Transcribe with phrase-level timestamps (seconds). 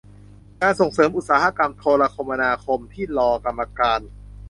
[0.61, 3.99] การส่งเสริมอุตสาหกรรมโทรคมนาคมที่รอกรรมการ